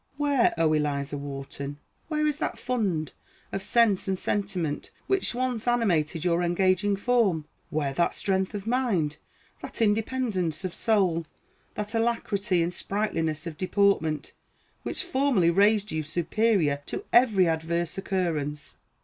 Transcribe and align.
Where, 0.17 0.55
O 0.57 0.73
Eliza 0.73 1.15
Wharton, 1.15 1.77
where 2.07 2.25
is 2.25 2.37
that 2.37 2.57
fund 2.57 3.11
of 3.51 3.61
sense 3.61 4.07
and 4.07 4.17
sentiment 4.17 4.89
which 5.05 5.35
once 5.35 5.67
animated 5.67 6.25
your 6.25 6.41
engaging 6.41 6.95
form? 6.95 7.45
Where 7.69 7.93
that 7.93 8.15
strength 8.15 8.55
of 8.55 8.65
mind, 8.65 9.17
that 9.61 9.79
independence 9.79 10.65
of 10.65 10.73
soul, 10.73 11.27
that 11.75 11.93
alacrity 11.93 12.63
and 12.63 12.73
sprightliness 12.73 13.45
of 13.45 13.57
deportment, 13.59 14.33
which 14.81 15.03
formerly 15.03 15.51
raised 15.51 15.91
you 15.91 16.01
superior 16.01 16.81
to 16.87 17.05
every 17.13 17.47
adverse 17.47 17.95
occurrence? 17.95 18.77